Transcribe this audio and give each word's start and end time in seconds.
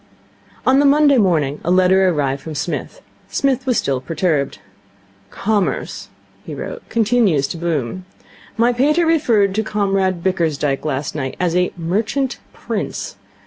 On 0.65 0.79
the 0.79 0.85
Monday 0.87 1.19
morning 1.19 1.61
a 1.63 1.69
letter 1.69 2.09
arrived 2.09 2.41
from 2.41 2.55
Psmith. 2.55 3.03
Psmith 3.27 3.67
was 3.67 3.77
still 3.77 4.01
perturbed. 4.01 4.57
'Commerce,' 5.29 6.07
he 6.43 6.55
wrote, 6.55 6.81
'continues 6.89 7.45
to 7.49 7.57
boom. 7.57 8.05
My 8.57 8.73
pater 8.73 9.05
referred 9.05 9.53
to 9.53 9.61
Comrade 9.63 10.23
Bickersdyke 10.23 10.85
last 10.85 11.13
night 11.13 11.35
as 11.39 11.55
a 11.55 11.71
Merchant 11.77 12.39
Prince. 12.51 13.15